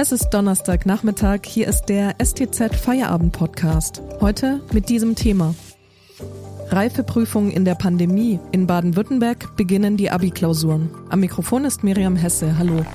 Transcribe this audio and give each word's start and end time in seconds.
Es 0.00 0.12
ist 0.12 0.30
Donnerstagnachmittag, 0.30 1.40
hier 1.44 1.66
ist 1.66 1.86
der 1.86 2.14
STZ 2.24 2.72
Feierabend 2.76 3.32
Podcast. 3.32 4.00
Heute 4.20 4.60
mit 4.72 4.88
diesem 4.88 5.16
Thema. 5.16 5.56
Reifeprüfung 6.68 7.50
in 7.50 7.64
der 7.64 7.74
Pandemie. 7.74 8.38
In 8.52 8.68
Baden-Württemberg 8.68 9.56
beginnen 9.56 9.96
die 9.96 10.12
Abi-Klausuren. 10.12 10.88
Am 11.08 11.18
Mikrofon 11.18 11.64
ist 11.64 11.82
Miriam 11.82 12.14
Hesse. 12.14 12.56
Hallo. 12.58 12.86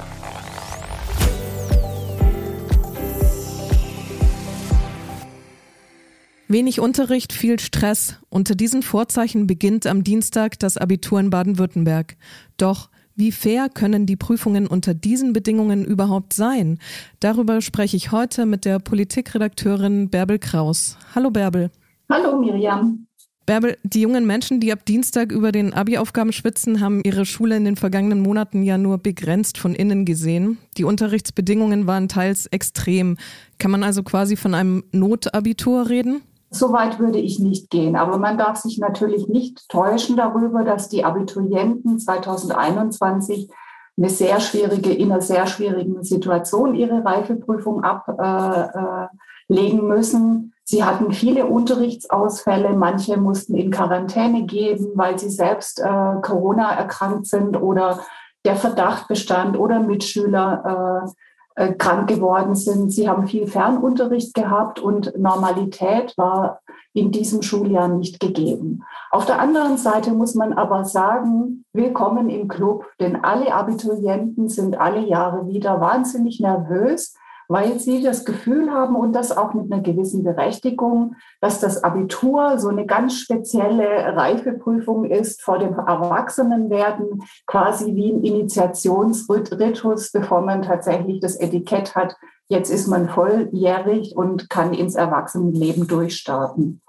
Wenig 6.48 6.80
Unterricht, 6.80 7.34
viel 7.34 7.60
Stress. 7.60 8.16
Unter 8.30 8.56
diesen 8.56 8.82
Vorzeichen 8.82 9.46
beginnt 9.46 9.88
am 9.88 10.06
Dienstag 10.06 10.58
das 10.60 10.78
Abitur 10.78 11.20
in 11.20 11.30
Baden-Württemberg. 11.30 12.16
Doch 12.56 12.90
wie 13.16 13.32
fair 13.32 13.70
können 13.70 14.06
die 14.06 14.16
Prüfungen 14.16 14.68
unter 14.68 14.94
diesen 14.94 15.34
Bedingungen 15.34 15.86
überhaupt 15.86 16.34
sein? 16.34 16.80
Darüber 17.20 17.62
spreche 17.62 17.96
ich 17.96 18.12
heute 18.12 18.46
mit 18.46 18.66
der 18.66 18.80
Politikredakteurin 18.80 20.10
Bärbel 20.10 20.40
Kraus. 20.40 20.98
Hallo 21.14 21.30
Bärbel. 21.30 21.70
Hallo 22.10 22.40
Miriam. 22.40 23.06
Bärbel, 23.46 23.78
die 23.84 24.02
jungen 24.02 24.26
Menschen, 24.26 24.62
die 24.62 24.72
ab 24.72 24.86
Dienstag 24.86 25.32
über 25.32 25.52
den 25.52 25.74
Abi-Aufgaben 25.74 26.32
schwitzen, 26.32 26.80
haben 26.80 27.02
ihre 27.04 27.26
Schule 27.26 27.58
in 27.58 27.66
den 27.66 27.76
vergangenen 27.76 28.22
Monaten 28.22 28.64
ja 28.64 28.78
nur 28.78 28.98
begrenzt 28.98 29.58
von 29.58 29.76
innen 29.76 30.06
gesehen. 30.06 30.58
Die 30.78 30.86
Unterrichtsbedingungen 30.86 31.86
waren 31.86 32.08
teils 32.08 32.46
extrem. 32.48 33.18
Kann 33.60 33.72
man 33.72 33.84
also 33.84 34.02
quasi 34.02 34.38
von 34.38 34.56
einem 34.56 34.84
Notabitur 34.94 35.90
reden? 35.90 36.22
So 36.54 36.72
weit 36.72 37.00
würde 37.00 37.18
ich 37.18 37.40
nicht 37.40 37.72
gehen. 37.72 37.96
Aber 37.96 38.20
man 38.20 38.38
darf 38.38 38.58
sich 38.58 38.78
natürlich 38.78 39.28
nicht 39.28 39.68
täuschen 39.70 40.18
darüber, 40.18 40.64
dass 40.64 40.88
die 40.88 41.04
Abiturienten 41.04 42.00
2021 42.00 43.50
eine 43.98 44.10
sehr 44.10 44.40
schwierige, 44.40 44.94
in 44.94 45.12
einer 45.12 45.22
sehr 45.22 45.48
schwierigen 45.48 46.04
Situation 46.04 46.76
ihre 46.76 47.04
Reifeprüfung 47.04 47.84
ablegen 47.84 49.80
äh, 49.80 49.82
müssen. 49.82 50.54
Sie 50.64 50.84
hatten 50.84 51.12
viele 51.12 51.48
Unterrichtsausfälle. 51.48 52.74
Manche 52.74 53.18
mussten 53.18 53.56
in 53.56 53.72
Quarantäne 53.72 54.44
gehen, 54.46 54.92
weil 54.94 55.18
sie 55.18 55.32
selbst 55.32 55.80
äh, 55.80 56.16
Corona 56.22 56.72
erkrankt 56.72 57.26
sind 57.26 57.60
oder 57.60 58.00
der 58.46 58.56
Verdacht 58.58 59.08
bestand 59.08 59.58
oder 59.58 59.80
Mitschüler 59.80 61.14
äh, 61.56 61.74
krank 61.74 62.08
geworden 62.08 62.56
sind. 62.56 62.92
Sie 62.92 63.08
haben 63.08 63.28
viel 63.28 63.48
Fernunterricht 63.48 64.34
gehabt 64.34 64.80
und 64.80 65.18
Normalität 65.18 66.18
war 66.18 66.62
in 66.94 67.12
diesem 67.12 67.42
Schuljahr 67.42 67.88
nicht 67.88 68.20
gegeben. 68.20 68.84
Auf 69.12 69.26
der 69.26 69.40
anderen 69.40 69.78
Seite 69.78 70.12
muss 70.12 70.36
man 70.36 70.54
aber 70.54 70.86
sagen, 70.86 71.66
willkommen 71.74 72.30
im 72.30 72.48
Club, 72.48 72.86
denn 73.00 73.24
alle 73.24 73.54
Abiturienten 73.54 74.50
sind 74.50 74.80
alle 74.80 75.06
Jahre 75.06 75.48
wieder 75.48 75.82
wahnsinnig 75.82 76.40
nervös, 76.40 77.16
weil 77.48 77.80
sie 77.80 78.02
das 78.02 78.26
Gefühl 78.26 78.72
haben 78.72 78.96
und 78.96 79.14
das 79.14 79.36
auch 79.36 79.54
mit 79.54 79.72
einer 79.72 79.82
gewissen 79.82 80.24
Berechtigung, 80.24 81.16
dass 81.42 81.60
das 81.60 81.84
Abitur 81.84 82.58
so 82.60 82.70
eine 82.70 82.86
ganz 82.86 83.16
spezielle 83.16 84.16
Reifeprüfung 84.16 85.06
ist 85.06 85.42
vor 85.42 85.60
dem 85.60 85.74
Erwachsenenwerden, 85.74 87.24
quasi 87.46 87.96
wie 87.96 88.12
ein 88.14 88.24
Initiationsritus, 88.24 90.12
bevor 90.12 90.42
man 90.42 90.62
tatsächlich 90.62 91.20
das 91.20 91.36
Etikett 91.36 91.96
hat. 91.96 92.16
Jetzt 92.48 92.70
ist 92.70 92.88
man 92.88 93.10
volljährig 93.10 94.16
und 94.16 94.50
kann 94.50 94.74
ins 94.74 94.96
Erwachsenenleben 94.96 95.88
durchstarten. 95.88 96.82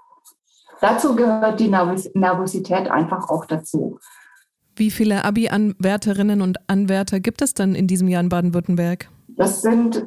Dazu 0.81 1.15
gehört 1.15 1.59
die 1.59 1.69
Nervosität 1.69 2.91
einfach 2.91 3.29
auch 3.29 3.45
dazu. 3.45 3.97
Wie 4.75 4.91
viele 4.91 5.23
Abi-Anwärterinnen 5.23 6.41
und 6.41 6.57
Anwärter 6.69 7.21
gibt 7.21 7.41
es 7.41 7.53
dann 7.53 7.75
in 7.75 7.87
diesem 7.87 8.09
Jahr 8.09 8.21
in 8.21 8.29
Baden-Württemberg? 8.29 9.09
Das 9.29 9.61
sind 9.61 10.05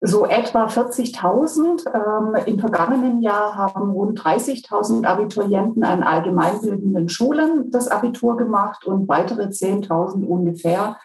so 0.00 0.26
etwa 0.26 0.66
40.000. 0.66 1.86
Ähm, 1.94 2.46
Im 2.46 2.58
vergangenen 2.58 3.22
Jahr 3.22 3.54
haben 3.54 3.90
rund 3.90 4.20
30.000 4.20 5.04
Abiturienten 5.04 5.84
an 5.84 6.02
allgemeinbildenden 6.02 7.08
Schulen 7.08 7.70
das 7.70 7.88
Abitur 7.88 8.36
gemacht 8.36 8.86
und 8.86 9.08
weitere 9.08 9.44
10.000 9.44 10.24
ungefähr 10.24 10.96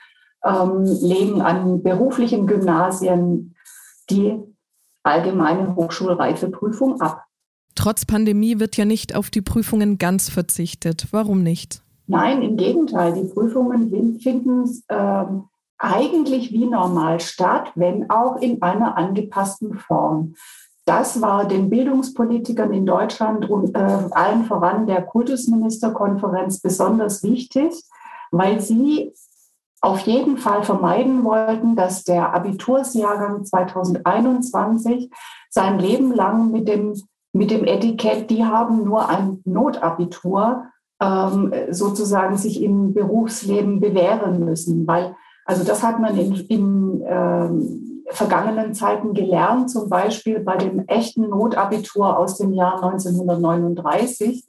ähm, 0.44 0.84
legen 0.84 1.41
an 1.41 1.84
beruflichen 1.84 2.47
Gymnasien 2.47 3.55
die 4.09 4.39
allgemeine 5.03 5.75
Hochschulreifeprüfung 5.75 7.01
ab. 7.01 7.23
Trotz 7.75 8.05
Pandemie 8.05 8.59
wird 8.59 8.78
ja 8.78 8.85
nicht 8.85 9.16
auf 9.16 9.29
die 9.29 9.41
Prüfungen 9.41 9.97
ganz 9.97 10.29
verzichtet. 10.29 11.07
Warum 11.11 11.44
nicht? 11.44 11.81
Nein, 12.07 12.41
im 12.41 12.55
Gegenteil. 12.55 13.13
Die 13.13 13.25
Prüfungen 13.25 14.19
finden 14.19 14.84
ähm, 14.89 15.44
eigentlich 15.78 16.52
wie 16.52 16.66
normal 16.66 17.19
statt, 17.19 17.72
wenn 17.75 18.09
auch 18.09 18.38
in 18.38 18.62
einer 18.62 18.97
angepassten 18.97 19.75
Form. 19.75 20.36
Das 20.86 21.22
war 21.22 21.46
den 21.46 21.69
Bildungspolitikern 21.69 22.72
in 22.72 22.86
Deutschland 22.86 23.50
und 23.50 23.75
äh, 23.75 24.08
allen 24.12 24.46
voran 24.46 24.85
der 24.85 25.02
Kultusministerkonferenz 25.02 26.62
besonders 26.62 27.24
wichtig, 27.24 27.74
weil 28.31 28.62
sie 28.62 29.12
auf 29.81 30.02
jeden 30.02 30.38
Fall 30.38 30.64
vermeiden 30.64 31.24
wollten, 31.24 31.75
dass 31.75 32.03
der 32.03 32.34
Abitursjahrgang 32.34 33.46
2021 33.46 35.12
sein 35.50 35.80
Leben 35.80 36.12
lang 36.12 36.52
mit 36.52 36.68
dem, 36.68 36.94
mit 37.34 37.52
dem 37.52 37.66
Etikett, 37.66 38.30
die 38.30 38.46
haben 38.46 38.84
nur 38.84 39.09
ein 39.09 39.41
Notabitur, 39.46 40.66
ähm, 41.02 41.53
sozusagen 41.69 42.38
sich 42.38 42.62
im 42.62 42.94
Berufsleben 42.94 43.80
bewähren 43.80 44.44
müssen, 44.44 44.88
weil 44.88 45.16
also 45.45 45.63
das 45.63 45.83
hat 45.83 46.00
man 46.00 46.17
in, 46.17 46.35
in 46.47 47.03
ähm, 47.07 48.03
vergangenen 48.09 48.73
Zeiten 48.73 49.13
gelernt, 49.13 49.69
zum 49.69 49.89
Beispiel 49.89 50.39
bei 50.39 50.57
dem 50.57 50.88
echten 50.88 51.29
Notabitur 51.29 52.17
aus 52.17 52.38
dem 52.38 52.53
Jahr 52.53 52.83
1939, 52.83 54.45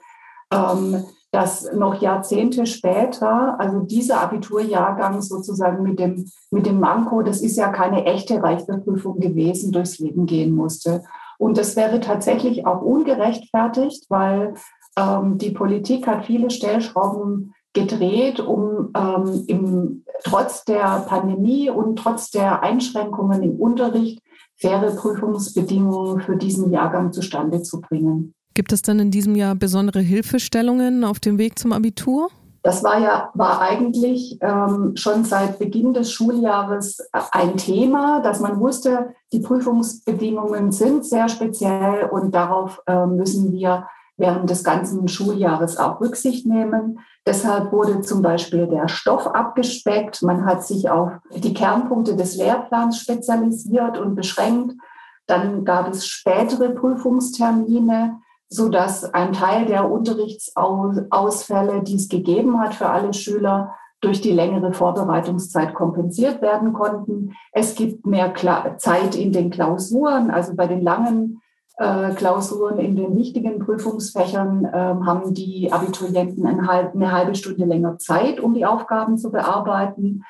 ähm, 0.52 1.04
dass 1.32 1.70
noch 1.72 2.00
Jahrzehnte 2.00 2.64
später, 2.66 3.60
also 3.60 3.80
dieser 3.80 4.22
Abiturjahrgang 4.22 5.20
sozusagen 5.20 5.82
mit 5.82 5.98
dem, 5.98 6.30
mit 6.50 6.64
dem 6.64 6.80
Manko, 6.80 7.22
das 7.22 7.42
ist 7.42 7.56
ja 7.56 7.68
keine 7.68 8.04
echte 8.06 8.42
Reifeprüfung 8.42 9.20
gewesen, 9.20 9.72
durchs 9.72 9.98
Leben 9.98 10.24
gehen 10.24 10.54
musste. 10.54 11.02
Und 11.38 11.58
das 11.58 11.76
wäre 11.76 12.00
tatsächlich 12.00 12.66
auch 12.66 12.80
ungerechtfertigt, 12.80 14.06
weil 14.08 14.54
ähm, 14.98 15.36
die 15.36 15.50
Politik 15.50 16.06
hat 16.06 16.24
viele 16.24 16.50
Stellschrauben 16.50 17.54
gedreht, 17.76 18.40
um 18.40 18.90
ähm, 18.96 19.44
im, 19.46 20.04
trotz 20.24 20.64
der 20.64 21.04
Pandemie 21.08 21.70
und 21.70 21.96
trotz 21.96 22.30
der 22.30 22.62
Einschränkungen 22.62 23.42
im 23.42 23.60
Unterricht 23.60 24.20
faire 24.56 24.90
Prüfungsbedingungen 24.96 26.20
für 26.20 26.36
diesen 26.36 26.72
Jahrgang 26.72 27.12
zustande 27.12 27.62
zu 27.62 27.80
bringen. 27.80 28.34
Gibt 28.54 28.72
es 28.72 28.80
dann 28.82 28.98
in 28.98 29.10
diesem 29.10 29.36
Jahr 29.36 29.54
besondere 29.54 30.00
Hilfestellungen 30.00 31.04
auf 31.04 31.20
dem 31.20 31.38
Weg 31.38 31.58
zum 31.58 31.72
Abitur? 31.72 32.30
Das 32.62 32.82
war 32.82 32.98
ja 32.98 33.30
war 33.34 33.60
eigentlich 33.60 34.38
ähm, 34.40 34.92
schon 34.96 35.24
seit 35.24 35.60
Beginn 35.60 35.92
des 35.92 36.10
Schuljahres 36.10 36.98
ein 37.30 37.58
Thema, 37.58 38.20
dass 38.22 38.40
man 38.40 38.58
wusste, 38.58 39.14
die 39.32 39.38
Prüfungsbedingungen 39.38 40.72
sind 40.72 41.04
sehr 41.04 41.28
speziell 41.28 42.08
und 42.10 42.34
darauf 42.34 42.82
äh, 42.86 43.06
müssen 43.06 43.52
wir 43.52 43.86
während 44.16 44.50
des 44.50 44.64
ganzen 44.64 45.06
Schuljahres 45.06 45.76
auch 45.76 46.00
Rücksicht 46.00 46.46
nehmen. 46.46 46.98
Deshalb 47.26 47.72
wurde 47.72 48.02
zum 48.02 48.22
Beispiel 48.22 48.68
der 48.68 48.86
Stoff 48.86 49.26
abgespeckt. 49.26 50.22
Man 50.22 50.46
hat 50.46 50.64
sich 50.64 50.88
auf 50.88 51.10
die 51.34 51.54
Kernpunkte 51.54 52.14
des 52.14 52.36
Lehrplans 52.36 53.00
spezialisiert 53.00 53.98
und 53.98 54.14
beschränkt. 54.14 54.74
Dann 55.26 55.64
gab 55.64 55.90
es 55.90 56.06
spätere 56.06 56.70
Prüfungstermine, 56.70 58.20
so 58.48 58.68
dass 58.68 59.12
ein 59.12 59.32
Teil 59.32 59.66
der 59.66 59.90
Unterrichtsausfälle, 59.90 61.82
die 61.82 61.96
es 61.96 62.08
gegeben 62.08 62.60
hat 62.60 62.74
für 62.74 62.88
alle 62.88 63.12
Schüler, 63.12 63.74
durch 64.00 64.20
die 64.20 64.30
längere 64.30 64.72
Vorbereitungszeit 64.72 65.74
kompensiert 65.74 66.42
werden 66.42 66.72
konnten. 66.72 67.32
Es 67.50 67.74
gibt 67.74 68.06
mehr 68.06 68.32
Zeit 68.78 69.16
in 69.16 69.32
den 69.32 69.50
Klausuren, 69.50 70.30
also 70.30 70.54
bei 70.54 70.68
den 70.68 70.82
langen 70.82 71.40
äh, 71.76 72.14
Klausuren 72.14 72.78
in 72.78 72.96
den 72.96 73.16
wichtigen 73.16 73.58
Prüfungsfächern 73.58 74.64
äh, 74.64 74.70
haben 74.72 75.34
die 75.34 75.70
Abiturienten 75.72 76.46
eine 76.46 77.12
halbe 77.12 77.34
Stunde 77.34 77.64
länger 77.64 77.98
Zeit, 77.98 78.40
um 78.40 78.54
die 78.54 78.64
Aufgaben 78.64 79.18
zu 79.18 79.30
bearbeiten. 79.30 80.24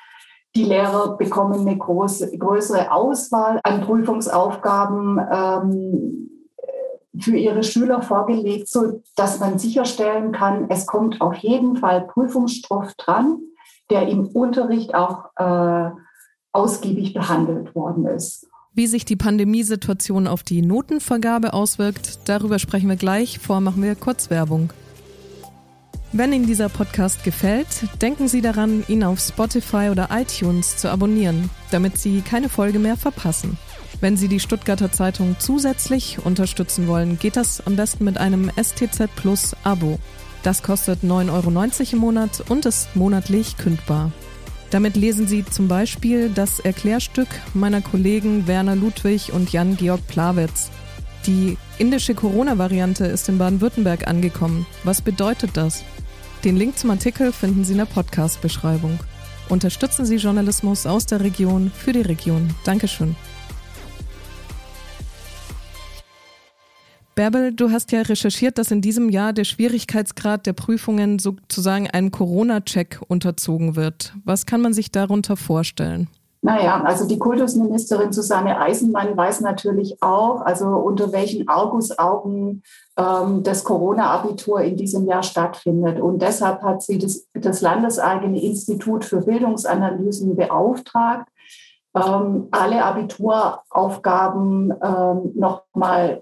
Die 0.55 0.63
Lehrer 0.63 1.17
bekommen 1.17 1.67
eine 1.67 1.77
große, 1.77 2.37
größere 2.37 2.91
Auswahl 2.91 3.59
an 3.63 3.81
Prüfungsaufgaben 3.81 5.19
ähm, 5.31 6.27
für 7.19 7.37
ihre 7.37 7.63
Schüler 7.63 8.01
vorgelegt, 8.01 8.67
so 8.67 9.01
dass 9.15 9.39
man 9.39 9.59
sicherstellen 9.59 10.31
kann, 10.31 10.67
es 10.69 10.85
kommt 10.85 11.21
auf 11.21 11.35
jeden 11.35 11.77
Fall 11.77 12.01
Prüfungsstoff 12.01 12.93
dran, 12.95 13.39
der 13.89 14.07
im 14.07 14.27
Unterricht 14.27 14.93
auch 14.95 15.29
äh, 15.35 15.91
ausgiebig 16.51 17.13
behandelt 17.13 17.75
worden 17.75 18.05
ist. 18.05 18.47
Wie 18.77 18.85
sich 18.85 19.05
die 19.05 19.15
Pandemiesituation 19.15 20.27
auf 20.27 20.43
die 20.43 20.61
Notenvergabe 20.61 21.53
auswirkt, 21.53 22.19
darüber 22.25 22.59
sprechen 22.59 22.89
wir 22.89 22.95
gleich. 22.95 23.39
Vor 23.39 23.59
machen 23.59 23.81
wir 23.81 23.95
kurz 23.95 24.29
Werbung. 24.29 24.71
Wenn 26.13 26.31
Ihnen 26.31 26.45
dieser 26.45 26.69
Podcast 26.69 27.23
gefällt, 27.23 27.67
denken 28.03 28.27
Sie 28.27 28.39
daran, 28.39 28.83
ihn 28.87 29.03
auf 29.03 29.19
Spotify 29.19 29.89
oder 29.89 30.09
iTunes 30.11 30.77
zu 30.77 30.91
abonnieren, 30.91 31.49
damit 31.71 31.97
Sie 31.97 32.21
keine 32.21 32.49
Folge 32.49 32.77
mehr 32.77 32.97
verpassen. 32.97 33.57
Wenn 33.99 34.15
Sie 34.15 34.27
die 34.27 34.39
Stuttgarter 34.39 34.91
Zeitung 34.91 35.37
zusätzlich 35.39 36.19
unterstützen 36.23 36.85
wollen, 36.85 37.17
geht 37.17 37.35
das 37.35 37.65
am 37.65 37.77
besten 37.77 38.03
mit 38.03 38.19
einem 38.19 38.51
STZ 38.61 39.09
Plus 39.15 39.55
Abo. 39.63 39.97
Das 40.43 40.61
kostet 40.61 41.01
9,90 41.01 41.31
Euro 41.31 41.93
im 41.93 41.97
Monat 41.97 42.43
und 42.47 42.67
ist 42.67 42.95
monatlich 42.95 43.57
kündbar. 43.57 44.11
Damit 44.69 44.97
lesen 44.97 45.27
Sie 45.27 45.45
zum 45.45 45.67
Beispiel 45.67 46.29
das 46.29 46.59
Erklärstück 46.59 47.29
meiner 47.53 47.81
Kollegen 47.81 48.47
Werner 48.47 48.75
Ludwig 48.75 49.31
und 49.31 49.51
Jan-Georg 49.51 50.05
Plawitz. 50.07 50.69
Die 51.25 51.57
indische 51.77 52.15
Corona-Variante 52.15 53.05
ist 53.05 53.29
in 53.29 53.37
Baden-Württemberg 53.37 54.07
angekommen. 54.07 54.65
Was 54.83 55.01
bedeutet 55.01 55.51
das? 55.55 55.83
Den 56.43 56.57
Link 56.57 56.77
zum 56.77 56.91
Artikel 56.91 57.31
finden 57.31 57.63
Sie 57.63 57.73
in 57.73 57.79
der 57.79 57.85
Podcast-Beschreibung. 57.85 58.99
Unterstützen 59.49 60.05
Sie 60.05 60.17
Journalismus 60.17 60.85
aus 60.85 61.05
der 61.05 61.21
Region 61.21 61.71
für 61.71 61.93
die 61.93 62.01
Region. 62.01 62.49
Dankeschön. 62.65 63.15
Bärbel, 67.17 67.51
du 67.51 67.71
hast 67.71 67.91
ja 67.91 68.03
recherchiert, 68.03 68.59
dass 68.59 68.69
in 68.69 68.79
diesem 68.79 69.09
Jahr 69.09 69.33
der 69.33 69.43
Schwierigkeitsgrad 69.43 70.45
der 70.45 70.53
Prüfungen 70.53 71.17
sozusagen 71.17 71.89
einem 71.89 72.11
Corona-Check 72.11 73.01
unterzogen 73.07 73.75
wird. 73.75 74.13
Was 74.23 74.45
kann 74.45 74.61
man 74.61 74.71
sich 74.71 74.91
darunter 74.91 75.35
vorstellen? 75.35 76.09
Naja, 76.43 76.79
also 76.83 77.07
die 77.07 77.17
Kultusministerin 77.17 78.13
Susanne 78.13 78.59
Eisenmann 78.61 79.17
weiß 79.17 79.41
natürlich 79.41 79.97
auch, 80.03 80.41
also 80.41 80.67
unter 80.67 81.11
welchen 81.11 81.47
Argusaugen 81.47 82.61
ähm, 82.95 83.41
das 83.41 83.63
Corona-Abitur 83.63 84.61
in 84.61 84.77
diesem 84.77 85.07
Jahr 85.07 85.23
stattfindet. 85.23 85.99
Und 85.99 86.21
deshalb 86.21 86.61
hat 86.61 86.83
sie 86.83 86.99
das, 86.99 87.25
das 87.33 87.61
landeseigene 87.61 88.39
Institut 88.39 89.03
für 89.03 89.21
Bildungsanalysen 89.21 90.35
beauftragt, 90.35 91.27
ähm, 91.95 92.47
alle 92.51 92.85
Abituraufgaben 92.85 94.71
ähm, 94.83 95.31
nochmal 95.33 96.21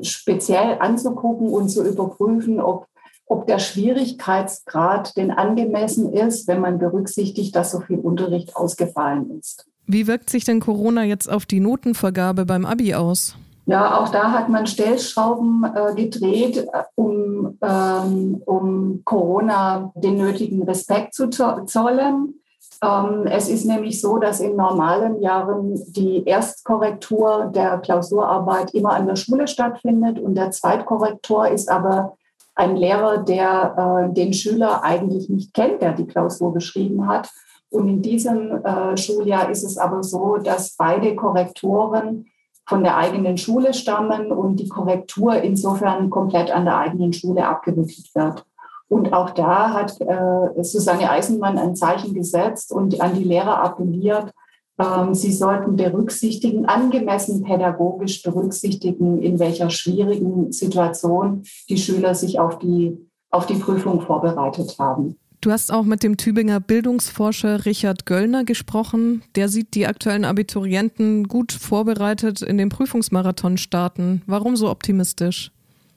speziell 0.00 0.78
anzugucken 0.80 1.48
und 1.48 1.68
zu 1.68 1.84
überprüfen, 1.84 2.60
ob, 2.60 2.86
ob 3.26 3.46
der 3.46 3.58
Schwierigkeitsgrad 3.58 5.16
denn 5.16 5.30
angemessen 5.30 6.12
ist, 6.12 6.48
wenn 6.48 6.60
man 6.60 6.78
berücksichtigt, 6.78 7.54
dass 7.56 7.70
so 7.70 7.80
viel 7.80 7.98
Unterricht 7.98 8.56
ausgefallen 8.56 9.38
ist. 9.38 9.66
Wie 9.86 10.06
wirkt 10.06 10.30
sich 10.30 10.44
denn 10.44 10.60
Corona 10.60 11.04
jetzt 11.04 11.30
auf 11.30 11.46
die 11.46 11.60
Notenvergabe 11.60 12.44
beim 12.44 12.64
ABI 12.64 12.94
aus? 12.94 13.36
Ja, 13.66 13.98
auch 13.98 14.10
da 14.10 14.30
hat 14.30 14.48
man 14.48 14.66
Stellschrauben 14.68 15.64
äh, 15.64 15.94
gedreht, 15.94 16.56
äh, 16.56 16.82
um, 16.94 17.58
ähm, 17.60 18.40
um 18.46 19.00
Corona 19.04 19.92
den 19.96 20.18
nötigen 20.18 20.62
Respekt 20.62 21.14
zu 21.14 21.28
zollen. 21.28 22.34
Ähm, 22.82 23.26
es 23.26 23.48
ist 23.48 23.64
nämlich 23.64 24.00
so, 24.00 24.18
dass 24.18 24.40
in 24.40 24.56
normalen 24.56 25.20
Jahren 25.20 25.74
die 25.92 26.24
Erstkorrektur 26.26 27.50
der 27.54 27.78
Klausurarbeit 27.78 28.74
immer 28.74 28.90
an 28.90 29.06
der 29.06 29.16
Schule 29.16 29.48
stattfindet 29.48 30.18
und 30.18 30.34
der 30.34 30.50
Zweitkorrektor 30.50 31.48
ist 31.48 31.70
aber 31.70 32.16
ein 32.54 32.76
Lehrer, 32.76 33.18
der 33.18 34.08
äh, 34.08 34.14
den 34.14 34.32
Schüler 34.32 34.82
eigentlich 34.82 35.28
nicht 35.28 35.54
kennt, 35.54 35.82
der 35.82 35.92
die 35.92 36.06
Klausur 36.06 36.52
geschrieben 36.54 37.06
hat. 37.06 37.30
Und 37.70 37.88
in 37.88 38.02
diesem 38.02 38.64
äh, 38.64 38.96
Schuljahr 38.96 39.50
ist 39.50 39.64
es 39.64 39.76
aber 39.76 40.02
so, 40.02 40.36
dass 40.36 40.76
beide 40.76 41.14
Korrektoren 41.14 42.26
von 42.66 42.82
der 42.82 42.96
eigenen 42.96 43.36
Schule 43.36 43.74
stammen 43.74 44.32
und 44.32 44.56
die 44.56 44.68
Korrektur 44.68 45.34
insofern 45.36 46.10
komplett 46.10 46.50
an 46.50 46.64
der 46.64 46.78
eigenen 46.78 47.12
Schule 47.12 47.46
abgewickelt 47.46 48.14
wird. 48.14 48.44
Und 48.88 49.12
auch 49.12 49.30
da 49.30 49.72
hat 49.72 50.00
äh, 50.00 50.62
Susanne 50.62 51.10
Eisenmann 51.10 51.58
ein 51.58 51.74
Zeichen 51.74 52.14
gesetzt 52.14 52.72
und 52.72 53.00
an 53.00 53.14
die 53.14 53.24
Lehrer 53.24 53.62
appelliert, 53.62 54.32
ähm, 54.78 55.14
sie 55.14 55.32
sollten 55.32 55.76
berücksichtigen, 55.76 56.66
angemessen 56.66 57.42
pädagogisch 57.42 58.22
berücksichtigen, 58.22 59.20
in 59.22 59.38
welcher 59.38 59.70
schwierigen 59.70 60.52
Situation 60.52 61.42
die 61.68 61.78
Schüler 61.78 62.14
sich 62.14 62.38
auf 62.38 62.58
die, 62.58 62.96
auf 63.30 63.46
die 63.46 63.54
Prüfung 63.54 64.02
vorbereitet 64.02 64.76
haben. 64.78 65.16
Du 65.40 65.50
hast 65.52 65.72
auch 65.72 65.84
mit 65.84 66.02
dem 66.02 66.16
Tübinger 66.16 66.60
Bildungsforscher 66.60 67.66
Richard 67.66 68.06
Göllner 68.06 68.44
gesprochen. 68.44 69.22
Der 69.36 69.48
sieht 69.48 69.74
die 69.74 69.86
aktuellen 69.86 70.24
Abiturienten 70.24 71.28
gut 71.28 71.52
vorbereitet 71.52 72.42
in 72.42 72.58
den 72.58 72.68
Prüfungsmarathon 72.68 73.56
starten. 73.56 74.22
Warum 74.26 74.56
so 74.56 74.70
optimistisch? 74.70 75.52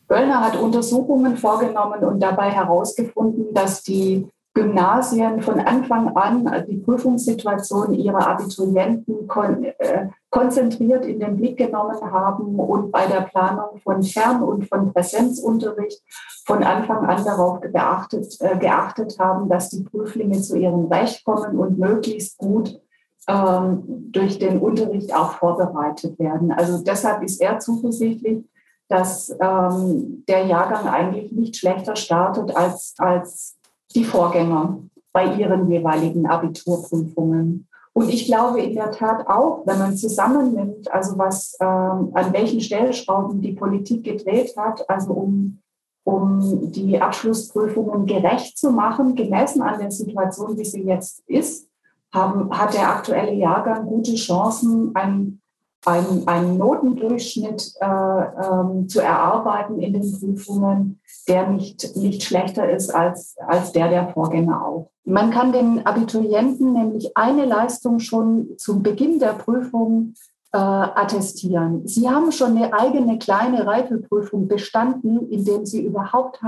Göllner 0.09 0.41
hat 0.41 0.59
Untersuchungen 0.59 1.37
vorgenommen 1.37 2.03
und 2.03 2.19
dabei 2.19 2.49
herausgefunden, 2.49 3.53
dass 3.53 3.83
die 3.83 4.27
Gymnasien 4.55 5.41
von 5.41 5.59
Anfang 5.59 6.15
an 6.17 6.65
die 6.67 6.77
Prüfungssituation 6.77 7.93
ihrer 7.93 8.27
Abiturienten 8.27 9.27
kon 9.27 9.63
äh, 9.63 10.07
konzentriert 10.31 11.05
in 11.05 11.19
den 11.19 11.37
Blick 11.37 11.57
genommen 11.57 11.99
haben 12.01 12.59
und 12.59 12.91
bei 12.91 13.05
der 13.05 13.21
Planung 13.21 13.79
von 13.83 14.03
Fern- 14.03 14.43
und 14.43 14.67
von 14.67 14.91
Präsenzunterricht 14.91 16.01
von 16.45 16.63
Anfang 16.63 17.05
an 17.05 17.23
darauf 17.23 17.61
beachtet, 17.61 18.35
äh, 18.41 18.57
geachtet 18.57 19.17
haben, 19.19 19.47
dass 19.47 19.69
die 19.69 19.83
Prüflinge 19.83 20.41
zu 20.41 20.57
ihrem 20.57 20.85
Recht 20.87 21.23
kommen 21.23 21.57
und 21.57 21.79
möglichst 21.79 22.37
gut 22.37 22.81
ähm, 23.27 23.83
durch 24.11 24.39
den 24.39 24.59
Unterricht 24.59 25.15
auch 25.15 25.33
vorbereitet 25.33 26.17
werden. 26.19 26.51
Also 26.51 26.83
deshalb 26.83 27.23
ist 27.23 27.39
er 27.39 27.59
zuversichtlich, 27.59 28.43
dass 28.89 29.35
ähm, 29.39 30.23
der 30.27 30.45
Jahrgang 30.45 30.87
eigentlich 30.87 31.31
nicht 31.31 31.55
schlechter 31.55 31.95
startet 31.95 32.55
als, 32.55 32.95
als 32.97 33.55
die 33.95 34.03
Vorgänger 34.03 34.79
bei 35.13 35.35
ihren 35.35 35.71
jeweiligen 35.71 36.27
Abiturprüfungen. 36.27 37.67
Und 37.93 38.09
ich 38.09 38.25
glaube 38.25 38.61
in 38.61 38.75
der 38.75 38.91
Tat 38.91 39.27
auch, 39.27 39.65
wenn 39.65 39.79
man 39.79 39.95
zusammennimmt, 39.95 40.91
also 40.91 41.17
was 41.17 41.55
ähm, 41.59 42.09
an 42.13 42.33
welchen 42.33 42.61
Stellschrauben 42.61 43.41
die 43.41 43.53
Politik 43.53 44.03
gedreht 44.03 44.55
hat, 44.57 44.89
also 44.89 45.13
um, 45.13 45.59
um 46.03 46.71
die 46.71 46.99
Abschlussprüfungen 46.99 48.05
gerecht 48.05 48.57
zu 48.57 48.71
machen, 48.71 49.15
gemessen 49.15 49.61
an 49.61 49.79
der 49.79 49.91
Situation, 49.91 50.57
wie 50.57 50.65
sie 50.65 50.83
jetzt 50.83 51.23
ist, 51.27 51.67
haben, 52.13 52.49
hat 52.57 52.73
der 52.73 52.89
aktuelle 52.89 53.33
Jahrgang 53.33 53.85
gute 53.85 54.15
Chancen, 54.15 54.91
ein 54.95 55.38
einen, 55.85 56.27
einen 56.27 56.57
Notendurchschnitt 56.57 57.73
äh, 57.79 57.85
ähm, 57.85 58.89
zu 58.89 58.99
erarbeiten 59.01 59.79
in 59.79 59.93
den 59.93 60.19
Prüfungen, 60.19 61.01
der 61.27 61.47
nicht, 61.47 61.95
nicht 61.95 62.23
schlechter 62.23 62.69
ist 62.69 62.93
als, 62.93 63.35
als 63.47 63.71
der 63.71 63.89
der 63.89 64.09
Vorgänger 64.09 64.65
auch. 64.65 64.91
Man 65.05 65.31
kann 65.31 65.51
den 65.51 65.85
Abiturienten 65.85 66.73
nämlich 66.73 67.15
eine 67.17 67.45
Leistung 67.45 67.99
schon 67.99 68.49
zum 68.57 68.83
Beginn 68.83 69.19
der 69.19 69.33
Prüfung 69.33 70.13
äh, 70.51 70.57
attestieren. 70.57 71.87
Sie 71.87 72.09
haben 72.09 72.31
schon 72.31 72.57
eine 72.57 72.73
eigene 72.73 73.17
kleine 73.17 73.65
Reifeprüfung 73.65 74.47
bestanden, 74.47 75.29
indem 75.31 75.65
sie 75.65 75.83
überhaupt 75.83 76.41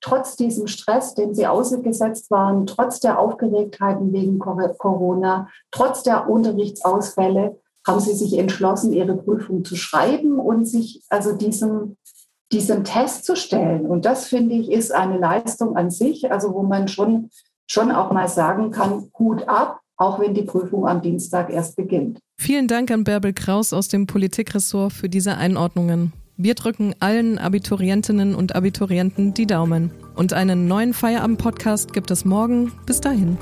trotz 0.00 0.36
diesem 0.36 0.66
Stress, 0.66 1.14
dem 1.14 1.34
sie 1.34 1.46
ausgesetzt 1.46 2.30
waren, 2.30 2.66
trotz 2.66 3.00
der 3.00 3.18
Aufgeregtheiten 3.18 4.12
wegen 4.12 4.38
Corona, 4.38 5.48
trotz 5.70 6.02
der 6.02 6.28
Unterrichtsausfälle, 6.28 7.58
haben 7.86 8.00
sie 8.00 8.14
sich 8.14 8.36
entschlossen, 8.38 8.92
ihre 8.92 9.16
Prüfung 9.16 9.64
zu 9.64 9.76
schreiben 9.76 10.38
und 10.38 10.64
sich 10.64 11.02
also 11.08 11.36
diesem, 11.36 11.96
diesem 12.52 12.84
Test 12.84 13.24
zu 13.24 13.36
stellen. 13.36 13.86
Und 13.86 14.04
das, 14.04 14.26
finde 14.26 14.56
ich, 14.56 14.70
ist 14.70 14.92
eine 14.92 15.18
Leistung 15.18 15.76
an 15.76 15.90
sich, 15.90 16.30
also 16.30 16.52
wo 16.52 16.62
man 16.62 16.88
schon, 16.88 17.30
schon 17.68 17.92
auch 17.92 18.12
mal 18.12 18.28
sagen 18.28 18.70
kann, 18.70 19.10
Hut 19.18 19.48
ab, 19.48 19.80
auch 19.96 20.20
wenn 20.20 20.34
die 20.34 20.42
Prüfung 20.42 20.86
am 20.86 21.00
Dienstag 21.00 21.50
erst 21.50 21.76
beginnt. 21.76 22.18
Vielen 22.38 22.68
Dank 22.68 22.90
an 22.90 23.04
Bärbel 23.04 23.32
Kraus 23.32 23.72
aus 23.72 23.88
dem 23.88 24.06
Politikressort 24.06 24.92
für 24.92 25.08
diese 25.08 25.36
Einordnungen. 25.36 26.12
Wir 26.36 26.54
drücken 26.54 26.94
allen 27.00 27.38
Abiturientinnen 27.38 28.34
und 28.34 28.54
Abiturienten 28.54 29.32
die 29.32 29.46
Daumen. 29.46 29.90
Und 30.16 30.34
einen 30.34 30.68
neuen 30.68 30.92
Feierabend-Podcast 30.92 31.94
gibt 31.94 32.10
es 32.10 32.26
morgen. 32.26 32.72
Bis 32.84 33.00
dahin. 33.00 33.38